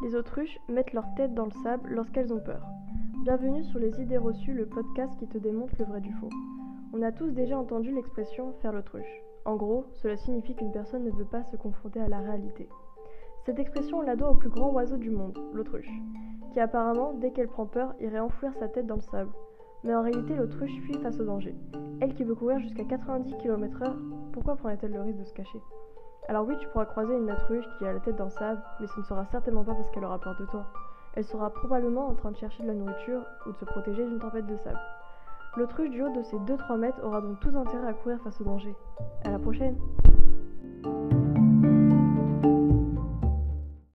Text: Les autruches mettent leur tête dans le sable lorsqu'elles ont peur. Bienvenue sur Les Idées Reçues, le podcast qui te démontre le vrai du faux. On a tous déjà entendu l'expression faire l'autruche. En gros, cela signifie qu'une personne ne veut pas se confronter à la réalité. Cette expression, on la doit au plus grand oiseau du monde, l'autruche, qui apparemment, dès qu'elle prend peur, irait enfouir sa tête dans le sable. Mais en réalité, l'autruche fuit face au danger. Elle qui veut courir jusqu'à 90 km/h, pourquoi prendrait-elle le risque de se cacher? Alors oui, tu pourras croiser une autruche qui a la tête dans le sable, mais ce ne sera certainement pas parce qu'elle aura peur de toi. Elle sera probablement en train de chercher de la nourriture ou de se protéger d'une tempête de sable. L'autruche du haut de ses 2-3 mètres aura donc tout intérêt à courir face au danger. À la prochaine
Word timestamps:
Les 0.00 0.14
autruches 0.14 0.60
mettent 0.68 0.92
leur 0.92 1.12
tête 1.16 1.34
dans 1.34 1.46
le 1.46 1.62
sable 1.64 1.90
lorsqu'elles 1.90 2.32
ont 2.32 2.38
peur. 2.38 2.64
Bienvenue 3.24 3.64
sur 3.64 3.80
Les 3.80 4.00
Idées 4.00 4.16
Reçues, 4.16 4.54
le 4.54 4.66
podcast 4.66 5.12
qui 5.18 5.26
te 5.26 5.38
démontre 5.38 5.74
le 5.76 5.86
vrai 5.86 6.00
du 6.00 6.12
faux. 6.12 6.28
On 6.92 7.02
a 7.02 7.10
tous 7.10 7.32
déjà 7.32 7.58
entendu 7.58 7.92
l'expression 7.92 8.52
faire 8.62 8.72
l'autruche. 8.72 9.22
En 9.44 9.56
gros, 9.56 9.86
cela 9.94 10.16
signifie 10.16 10.54
qu'une 10.54 10.70
personne 10.70 11.02
ne 11.02 11.10
veut 11.10 11.24
pas 11.24 11.42
se 11.42 11.56
confronter 11.56 12.00
à 12.00 12.06
la 12.06 12.20
réalité. 12.20 12.68
Cette 13.44 13.58
expression, 13.58 13.98
on 13.98 14.02
la 14.02 14.14
doit 14.14 14.30
au 14.30 14.36
plus 14.36 14.50
grand 14.50 14.70
oiseau 14.70 14.98
du 14.98 15.10
monde, 15.10 15.36
l'autruche, 15.52 15.90
qui 16.52 16.60
apparemment, 16.60 17.14
dès 17.14 17.32
qu'elle 17.32 17.48
prend 17.48 17.66
peur, 17.66 17.96
irait 17.98 18.20
enfouir 18.20 18.54
sa 18.54 18.68
tête 18.68 18.86
dans 18.86 18.94
le 18.94 19.00
sable. 19.00 19.32
Mais 19.82 19.96
en 19.96 20.02
réalité, 20.02 20.36
l'autruche 20.36 20.80
fuit 20.82 20.98
face 21.02 21.18
au 21.18 21.24
danger. 21.24 21.56
Elle 22.00 22.14
qui 22.14 22.22
veut 22.22 22.36
courir 22.36 22.60
jusqu'à 22.60 22.84
90 22.84 23.36
km/h, 23.38 23.96
pourquoi 24.32 24.54
prendrait-elle 24.54 24.92
le 24.92 25.00
risque 25.00 25.18
de 25.18 25.24
se 25.24 25.34
cacher? 25.34 25.60
Alors 26.28 26.46
oui, 26.46 26.56
tu 26.60 26.68
pourras 26.68 26.84
croiser 26.84 27.16
une 27.16 27.30
autruche 27.30 27.64
qui 27.78 27.86
a 27.86 27.92
la 27.94 28.00
tête 28.00 28.16
dans 28.16 28.24
le 28.24 28.30
sable, 28.30 28.60
mais 28.80 28.86
ce 28.86 29.00
ne 29.00 29.04
sera 29.04 29.24
certainement 29.26 29.64
pas 29.64 29.74
parce 29.74 29.90
qu'elle 29.90 30.04
aura 30.04 30.18
peur 30.18 30.36
de 30.38 30.44
toi. 30.44 30.66
Elle 31.14 31.24
sera 31.24 31.48
probablement 31.48 32.06
en 32.06 32.14
train 32.14 32.30
de 32.32 32.36
chercher 32.36 32.62
de 32.62 32.68
la 32.68 32.74
nourriture 32.74 33.22
ou 33.46 33.52
de 33.52 33.56
se 33.56 33.64
protéger 33.64 34.04
d'une 34.04 34.18
tempête 34.18 34.46
de 34.46 34.56
sable. 34.58 34.78
L'autruche 35.56 35.88
du 35.88 36.02
haut 36.02 36.14
de 36.14 36.22
ses 36.22 36.36
2-3 36.36 36.76
mètres 36.76 37.02
aura 37.02 37.22
donc 37.22 37.40
tout 37.40 37.56
intérêt 37.56 37.88
à 37.88 37.94
courir 37.94 38.18
face 38.22 38.38
au 38.42 38.44
danger. 38.44 38.76
À 39.24 39.30
la 39.30 39.38
prochaine 39.38 39.78